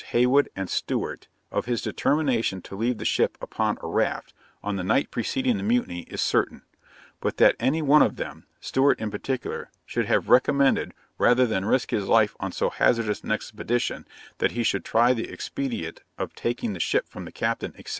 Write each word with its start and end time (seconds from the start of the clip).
Hayward 0.13 0.49
and 0.55 0.67
Stewart, 0.67 1.27
of 1.51 1.65
his 1.67 1.79
determination 1.83 2.59
to 2.63 2.75
leave 2.75 2.97
the 2.97 3.05
ship 3.05 3.37
upon 3.39 3.77
a 3.83 3.87
raft, 3.87 4.33
on 4.63 4.75
the 4.75 4.83
night 4.83 5.11
preceding 5.11 5.57
the 5.57 5.63
mutiny, 5.63 6.07
is 6.09 6.23
certain; 6.23 6.63
but 7.19 7.37
that 7.37 7.55
any 7.59 7.83
one 7.83 8.01
of 8.01 8.15
them 8.15 8.47
(Stewart 8.59 8.99
in 8.99 9.11
particular) 9.11 9.69
should 9.85 10.07
have 10.07 10.27
"recommended, 10.27 10.95
rather 11.19 11.45
than 11.45 11.65
risk 11.65 11.91
his 11.91 12.07
life 12.07 12.35
on 12.39 12.51
so 12.51 12.71
hazardous 12.71 13.21
an 13.21 13.29
expedition, 13.31 14.07
that 14.39 14.53
he 14.53 14.63
should 14.63 14.83
try 14.83 15.13
the 15.13 15.29
expedient 15.29 16.01
of 16.17 16.33
taking 16.33 16.73
the 16.73 16.79
ship 16.79 17.07
from 17.07 17.25
the 17.25 17.31
captain, 17.31 17.71
etc. 17.77 17.89